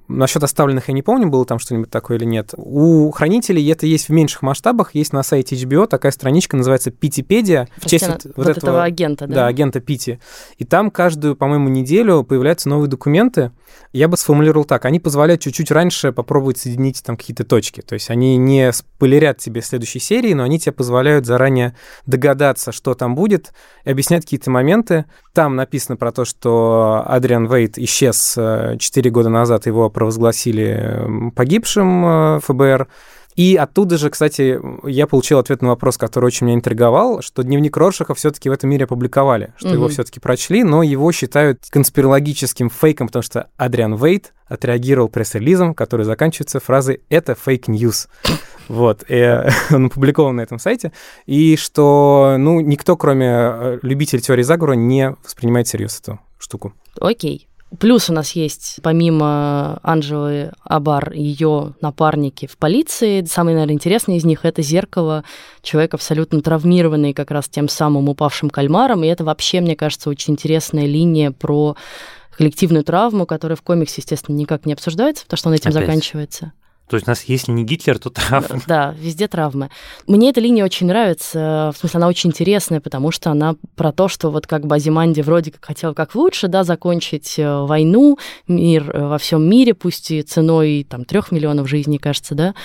[0.08, 2.54] Насчет оставленных я не помню, было там что-нибудь такое или нет.
[2.56, 4.96] У хранителей это есть в меньших масштабах.
[4.96, 7.68] Есть на сайте HBO такая страничка, называется Питипедия.
[7.78, 9.36] В честь вот вот этого этого агента, да?
[9.36, 10.20] Да, агента Пити.
[10.58, 13.52] И там каждую, по-моему, неделю появляются новые документы.
[13.94, 14.86] Я бы сформулировал так.
[14.86, 17.82] Они позволяют чуть-чуть раньше попробовать соединить там какие-то точки.
[17.82, 22.94] То есть они не спойлерят тебе следующей серии, но они тебе позволяют заранее догадаться, что
[22.94, 23.54] там будет,
[23.86, 25.06] и объяснять какие-то моменты.
[25.34, 32.06] Там написано про то, что Адриан Вейт исчез 4 года назад, его провозгласили э, погибшим
[32.06, 32.88] э, ФБР.
[33.40, 37.78] И оттуда же, кстати, я получил ответ на вопрос, который очень меня интриговал, что дневник
[37.78, 39.94] Роршаха все-таки в этом мире опубликовали, что его Мгм.
[39.94, 46.60] все-таки прочли, но его считают конспирологическим фейком, потому что Адриан Вейт отреагировал пресс-релизом, который заканчивается
[46.60, 48.10] фразой «это fake news».
[48.68, 50.92] Вот, и он опубликован на этом сайте,
[51.26, 56.74] и что, ну, никто, кроме э, любителей теории заговора, не воспринимает всерьез эту штуку.
[57.00, 57.48] Окей.
[57.78, 63.24] Плюс у нас есть, помимо Анжелы Абар, ее напарники в полиции.
[63.24, 65.24] Самый, наверное, интересный из них— это зеркало.
[65.62, 69.04] Человек абсолютно травмированный как раз тем самым упавшим кальмаром.
[69.04, 71.76] И это вообще, мне кажется, очень интересная линия про
[72.36, 75.86] коллективную травму, которая в комиксе, естественно, никак не обсуждается, потому что он этим Опять.
[75.86, 76.54] заканчивается.
[76.90, 78.62] То есть у нас, если не Гитлер, то травма.
[78.68, 79.70] Да, везде травмы.
[80.08, 84.08] Мне эта линия очень нравится, в смысле, она очень интересная, потому что она про то,
[84.08, 88.90] что вот как бы Азиманди вроде как хотел как лучше, да, закончить э, войну, мир
[88.92, 92.56] э, во всем мире, пусть и ценой там трех миллионов жизней, кажется, да,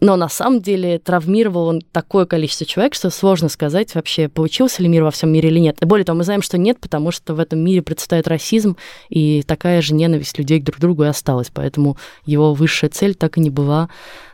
[0.00, 4.88] но на самом деле травмировал он такое количество человек, что сложно сказать вообще, получился ли
[4.88, 5.78] мир во всем мире или нет.
[5.82, 8.76] Более того, мы знаем, что нет, потому что в этом мире процветает расизм,
[9.08, 13.38] и такая же ненависть людей друг к другу и осталась, поэтому его высшая цель так
[13.38, 13.88] и не была は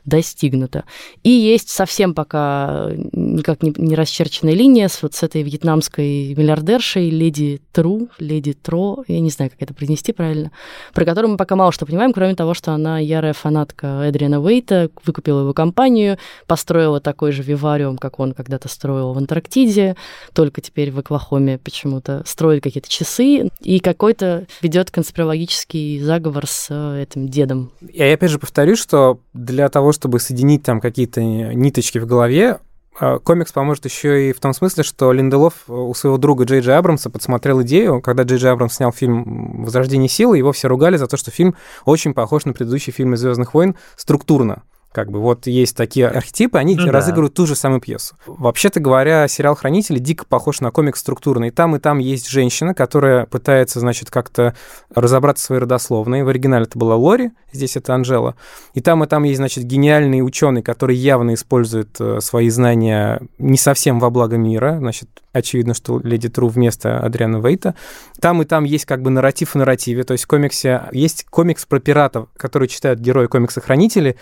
[0.05, 0.85] достигнута.
[1.23, 7.11] И есть совсем пока никак не, не расчерченная линия с, вот с этой вьетнамской миллиардершей
[7.11, 10.51] Леди Тру, Леди Тро, я не знаю, как это произнести правильно,
[10.93, 14.91] про которую мы пока мало что понимаем, кроме того, что она ярая фанатка Эдриана Уэйта,
[15.05, 19.97] выкупила его компанию, построила такой же вивариум, как он когда-то строил в Антарктиде,
[20.33, 27.03] только теперь в Оклахоме почему-то строит какие-то часы, и какой-то ведет конспирологический заговор с э,
[27.03, 27.73] этим дедом.
[27.93, 32.59] Я опять же повторю, что для того, чтобы соединить там какие-то ниточки в голове,
[32.99, 36.77] А комикс поможет еще и в том смысле, что Линделов у своего друга Джей Джей
[36.77, 41.09] Абрамса подсмотрел идею, когда Джей Джей Абрамс снял фильм «Возрождение силы», его все ругали за
[41.09, 44.63] то, что фильм очень похож на предыдущий фильм «Звездных войн» структурно.
[44.95, 46.93] Как бы вот есть такие архетипы, они Ну да.
[46.93, 48.15] разыгрывают ту же самую пьесу.
[48.27, 51.51] Вообще-то говоря, сериал «Хранители» дико похож на комикс структурный.
[51.51, 54.55] Там, и там есть женщина, которая пытается, значит, как-то
[54.95, 56.23] разобраться в своей родословной.
[56.23, 58.37] В оригинале это была Лори, здесь это Анжела.
[58.75, 63.59] И там, и там есть, значит, гениальный ученый, который явно использует э, свои знания не
[63.59, 64.77] совсем во благо мира.
[64.79, 67.75] Значит, очевидно, что Леди Тру вместо Адриана Вейта.
[68.21, 70.05] Там и там есть как бы нарратив в нарративе.
[70.05, 74.17] То есть в комиксе есть комикс про пиратов, который читают герои комикса «Хранители»,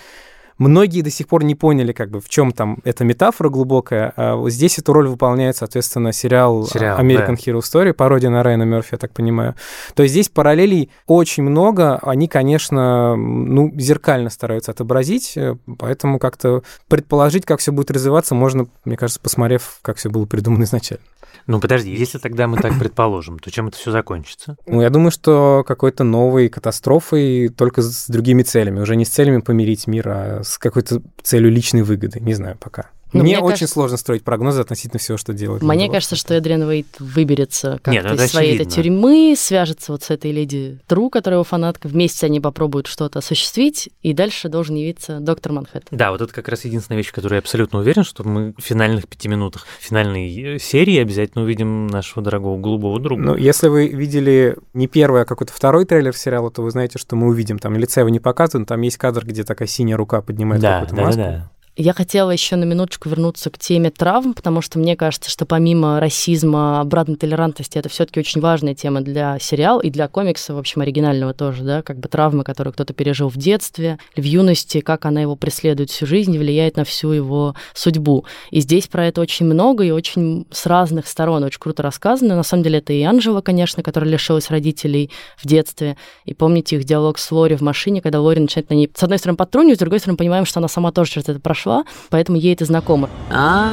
[0.58, 4.12] Многие до сих пор не поняли, как бы, в чем там эта метафора глубокая.
[4.16, 8.64] А вот здесь эту роль выполняет, соответственно, сериал, Сериал, American Hero Story, пародия на Райана
[8.64, 9.54] Мерфи, я так понимаю.
[9.94, 11.98] То есть здесь параллелей очень много.
[12.02, 18.66] Они, конечно, ну, зеркально стараются отобразить, э, поэтому как-то предположить, как все будет развиваться, можно,
[18.84, 21.04] мне кажется, посмотрев, как все было придумано изначально.
[21.46, 24.56] Ну, подожди, если тогда мы так предположим, то чем это все закончится?
[24.66, 28.80] Ну, я думаю, что какой-то новой катастрофой, только с другими целями.
[28.80, 32.20] Уже не с целями помирить мир, а с какой-то целью личной выгоды.
[32.20, 32.90] Не знаю пока.
[33.12, 35.62] Ну, мне, мне очень кажется- сложно строить прогнозы относительно всего, что делает.
[35.62, 35.92] Мне Линделов.
[35.92, 38.82] кажется, что Эдриан Вейт выберется как-то ну это из своей этой очевидно.
[38.82, 41.88] тюрьмы, свяжется вот с этой леди Тру, которая его фанатка.
[41.88, 45.96] Вместе они попробуют что-то осуществить, и дальше должен явиться доктор Манхэттен.
[45.96, 48.62] Да, вот это как раз единственная вещь, в которой я абсолютно уверен, что мы в
[48.62, 53.22] финальных пяти минутах финальной э, серии обязательно увидим нашего дорогого голубого друга.
[53.22, 57.16] Ну, если вы видели не первый, а какой-то второй трейлер сериала, то вы знаете, что
[57.16, 57.58] мы увидим.
[57.58, 60.80] Там лица его не показывают, но там есть кадр, где такая синяя рука поднимает да,
[60.80, 61.20] какую-то да, да, маску.
[61.20, 61.50] да.
[61.74, 66.00] Я хотела еще на минуточку вернуться к теме травм, потому что мне кажется, что помимо
[66.00, 70.82] расизма, обратной толерантности, это все-таки очень важная тема для сериала и для комикса, в общем,
[70.82, 75.22] оригинального тоже, да, как бы травмы, которые кто-то пережил в детстве, в юности, как она
[75.22, 78.26] его преследует всю жизнь, влияет на всю его судьбу.
[78.50, 82.36] И здесь про это очень много и очень с разных сторон, очень круто рассказано.
[82.36, 85.96] На самом деле это и Анжела, конечно, которая лишилась родителей в детстве.
[86.26, 89.18] И помните их диалог с Лори в машине, когда Лори начинает на ней, с одной
[89.18, 91.61] стороны, подтрунивать, с другой стороны, понимаем, что она сама тоже через это прошла,
[92.10, 93.08] поэтому ей это знакомо.
[93.30, 93.72] А,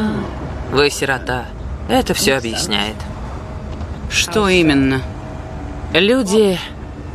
[0.71, 1.45] вы сирота.
[1.89, 2.95] Это все объясняет.
[4.09, 5.01] Что именно?
[5.93, 6.59] Люди,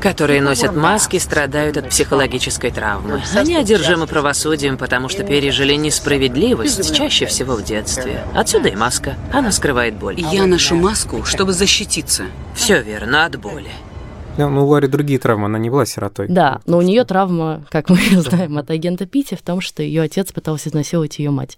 [0.00, 3.22] которые носят маски, страдают от психологической травмы.
[3.34, 8.24] Они одержимы правосудием, потому что пережили несправедливость, чаще всего в детстве.
[8.34, 9.14] Отсюда и маска.
[9.32, 10.20] Она скрывает боль.
[10.20, 12.24] Я ношу маску, чтобы защититься.
[12.54, 13.70] Все верно, от боли.
[14.36, 16.26] Ну, у Лори другие травмы, она не была сиротой.
[16.28, 20.02] Да, но у нее травма, как мы знаем от агента Пити, в том, что ее
[20.02, 21.56] отец пытался изнасиловать ее мать.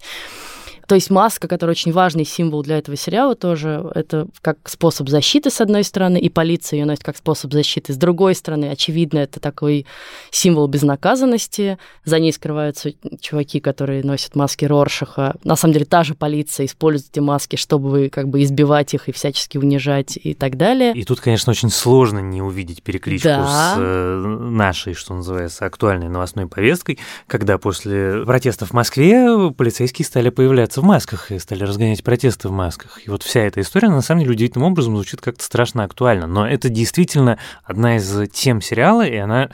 [0.87, 5.49] То есть маска, которая очень важный символ для этого сериала тоже, это как способ защиты,
[5.49, 7.91] с одной стороны, и полиция ее носит как способ защиты.
[7.91, 9.85] С другой стороны, очевидно, это такой
[10.31, 11.77] символ безнаказанности.
[12.05, 15.35] За ней скрываются чуваки, которые носят маски Роршаха.
[15.43, 19.11] На самом деле, та же полиция использует эти маски, чтобы как бы избивать их и
[19.11, 20.93] всячески унижать и так далее.
[20.93, 23.73] И тут, конечно, очень сложно не увидеть перекличку Да.
[23.75, 24.15] с э,
[24.49, 26.97] нашей, что называется, актуальной новостной повесткой,
[27.27, 32.51] когда после протестов в Москве полицейские стали появляться в масках и стали разгонять протесты в
[32.51, 33.05] масках.
[33.05, 36.27] И вот вся эта история, на самом деле, удивительным образом звучит как-то страшно актуально.
[36.27, 39.49] Но это действительно одна из тем сериала, и она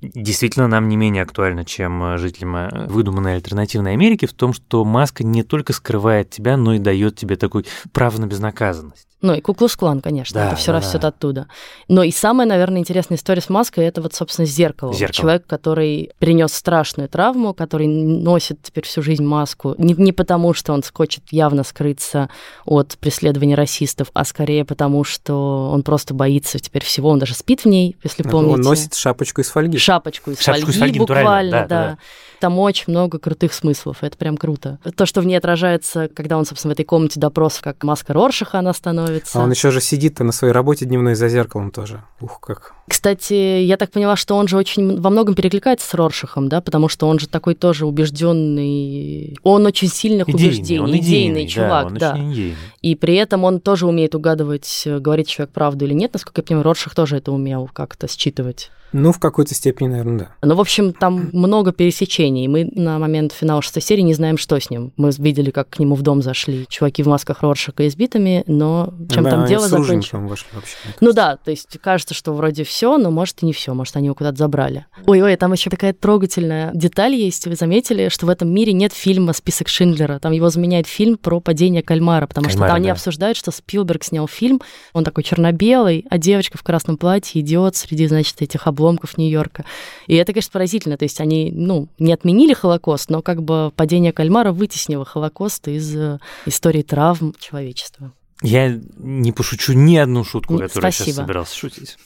[0.00, 4.84] действительно нам не менее актуальна, чем э, жителям э, выдуманной альтернативной Америки, в том, что
[4.84, 9.09] маска не только скрывает тебя, но и дает тебе такой право на безнаказанность.
[9.22, 11.08] Ну и Куклус-клан, конечно, Да, это все да, растет да.
[11.08, 11.46] оттуда.
[11.88, 14.94] Но и самая, наверное, интересная история с маской это вот, собственно, зеркало.
[14.94, 15.12] Зеркало.
[15.14, 19.74] Человек, который перенес страшную травму, который носит теперь всю жизнь маску.
[19.76, 22.30] Не, не потому, что он хочет явно скрыться
[22.64, 27.10] от преследования расистов, а скорее потому, что он просто боится теперь всего.
[27.10, 28.54] Он даже спит в ней, если помните.
[28.54, 29.76] Он носит шапочку из фольги.
[29.76, 31.98] Шапочку из Шапочку из фольги, фольги, буквально, да, да, да.
[32.40, 34.78] Там очень много крутых смыслов, это прям круто.
[34.96, 38.60] То, что в ней отражается, когда он, собственно, в этой комнате допросов, как маска Роршаха
[38.60, 39.09] она становится.
[39.34, 42.02] А он еще же сидит на своей работе дневной за зеркалом тоже.
[42.20, 42.74] Ух, как.
[42.88, 46.88] Кстати, я так поняла, что он же очень во многом перекликается с Роршахом, да, потому
[46.88, 49.38] что он же такой тоже убежденный.
[49.42, 52.12] Он очень сильных убеждений, он идейный, да, чувак, он да.
[52.12, 52.56] очень идейный.
[52.82, 56.12] И при этом он тоже умеет угадывать, э, говорит человек правду или нет.
[56.12, 58.70] Насколько я понимаю, Роршах тоже это умел как-то считывать.
[58.92, 60.28] Ну, в какой-то степени, наверное, да.
[60.42, 62.48] Ну, в общем, там много пересечений.
[62.48, 64.92] Мы на момент финала шестой серии не знаем, что с ним.
[64.96, 69.24] Мы видели, как к нему в дом зашли чуваки в масках Роршака избитыми, но чем
[69.24, 70.30] Да, там они дело с закончилось?
[70.30, 70.76] вошли вообще.
[71.00, 74.06] Ну да, то есть кажется, что вроде все, но может и не все, может они
[74.06, 74.86] его куда-то забрали.
[75.06, 77.46] Ой-ой, там еще такая трогательная деталь есть.
[77.46, 80.18] Вы заметили, что в этом мире нет фильма «Список Шиндлера».
[80.18, 82.92] Там его заменяет фильм про падение кальмара, потому что Кальмара, там они да.
[82.92, 84.60] обсуждают, что Спилберг снял фильм,
[84.92, 89.64] он такой черно-белый, а девочка в красном платье идет среди, значит, этих обломков Нью-Йорка.
[90.06, 90.96] И это, конечно, поразительно.
[90.96, 95.94] То есть они, ну, не отменили Холокост, но как бы падение кальмара вытеснило Холокост из
[95.94, 98.12] э, истории травм человечества.
[98.42, 100.88] Я не пошучу ни одну шутку, которую Спасибо.
[100.88, 101.98] я сейчас собирался шутить.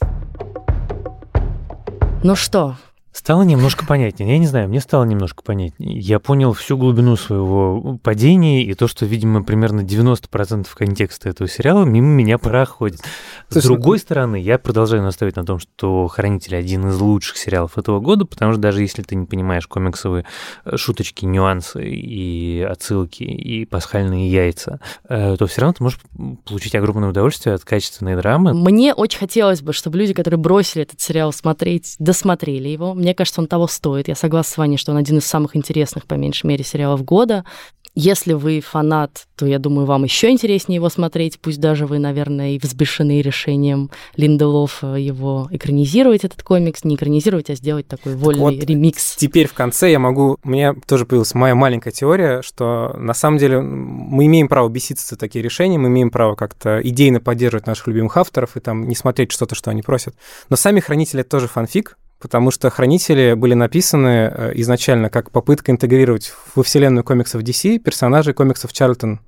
[2.23, 2.75] Ну что,
[3.15, 4.29] Стало немножко понятнее.
[4.33, 5.97] Я не знаю, мне стало немножко понятнее.
[5.97, 11.85] Я понял всю глубину своего падения и то, что, видимо, примерно 90% контекста этого сериала
[11.85, 12.99] мимо меня проходит.
[13.47, 17.77] С Слушай, другой стороны, я продолжаю настаивать на том, что «Хранители» один из лучших сериалов
[17.77, 20.25] этого года, потому что даже если ты не понимаешь комиксовые
[20.65, 25.99] э, шуточки, нюансы и отсылки, и пасхальные яйца, э, то все равно ты можешь
[26.43, 28.53] получить огромное удовольствие от качественной драмы.
[28.53, 32.93] Мне очень хотелось бы, чтобы люди, которые бросили этот сериал смотреть, досмотрели его.
[33.05, 34.07] Мне кажется, он того стоит.
[34.07, 37.45] Я согласна с Ваней, что он один из самых интересных, по меньшей мере, сериалов года.
[37.93, 41.39] Если вы фанат, то я думаю, вам еще интереснее его смотреть.
[41.39, 46.83] Пусть даже вы, наверное, и взбешены решением Линделофа его экранизировать, этот комикс.
[46.83, 49.17] Не экранизировать, а сделать такой вольный вот ремикс.
[49.17, 50.39] Теперь в конце я могу...
[50.43, 55.09] У меня тоже появилась моя маленькая теория, что на самом деле мы имеем право беситься
[55.09, 58.95] за такие решения, мы имеем право как-то идейно поддерживать наших любимых авторов и там не
[58.95, 60.15] смотреть что-то, что они просят.
[60.49, 65.71] Но сами хранители— это тоже фанфик, потому что «Хранители» были написаны э, изначально как попытка
[65.71, 69.19] интегрировать во вселенную комиксов DC персонажей комиксов Чарльтон,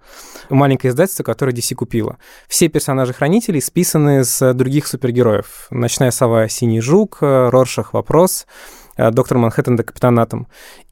[0.50, 2.18] маленькое издательство, которое DC купило.
[2.48, 5.68] Все персонажи «Хранителей» списаны с других супергероев.
[5.70, 8.48] «Ночная сова»— «Синий жук», э, «Роршах»— «Вопрос»,
[8.95, 10.48] э, «Доктор Манхэттен» да «Капитан Атом».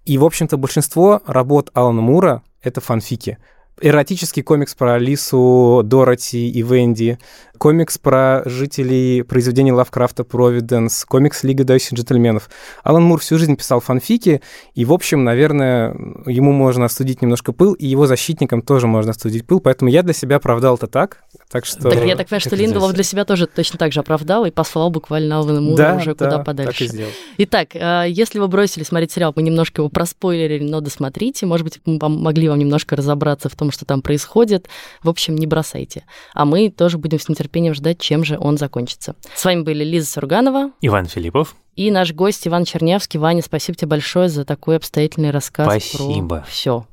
[0.05, 3.39] И, в общем-то, большинство работ Алана Мура— это фанфики.
[3.81, 7.19] Эротический комикс про Алису, Дороти и Венди,
[7.57, 12.49] комикс про жителей произведения Лавкрафта «Провиденс», комикс «Лига дающих джентльменов».
[12.83, 14.41] Алан Мур всю жизнь писал фанфики,
[14.75, 15.93] и, в общем, наверное,
[16.25, 20.13] ему можно остудить немножко пыл, и его защитникам тоже можно остудить пыл, поэтому я для
[20.13, 21.89] себя оправдал это так, так что...
[21.89, 24.89] Так я так понимаю, что Линделов для себя тоже точно так же оправдал и послал
[24.89, 26.87] буквально Алвина Мура Да, уже да, куда так подальше.
[26.87, 27.11] сделал.
[27.37, 31.45] Итак, э, если вы бросили смотреть сериал, мы немножко его проспойлерили, но досмотрите.
[31.45, 34.67] Может быть, мы помогли вам немножко разобраться в том, что там происходит.
[35.03, 36.03] В общем, не бросайте.
[36.33, 39.15] А мы тоже будем с нетерпением ждать, чем же он закончится.
[39.35, 41.55] С вами были Лиза Сурганова Иван Филиппов.
[41.75, 43.19] и наш гость Иван Чернявский.
[43.19, 46.39] Ваня, спасибо тебе большое за такой обстоятельный рассказ Спасибо.
[46.39, 46.85] про все.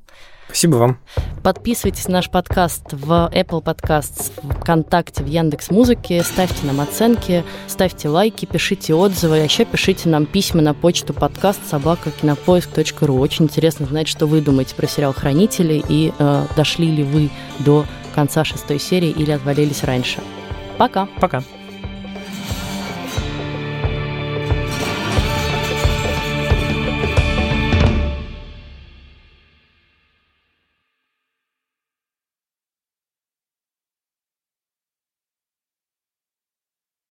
[0.53, 0.99] Спасибо вам.
[1.43, 7.43] Подписывайтесь на наш подкаст в Apple Podcasts, в ВКонтакте, в Яндекс Музыке, ставьте нам оценки,
[7.67, 13.19] ставьте лайки, пишите отзывы, а еще пишите нам письма на почту подкаст собакакинопоиск.ру.
[13.19, 17.31] Очень интересно знать, что вы думаете про сериал «Хранители» и э, дошли ли вы
[17.61, 20.21] до конца шестой серии или отвалились раньше.
[20.77, 21.09] Пока!
[21.19, 21.43] Пока.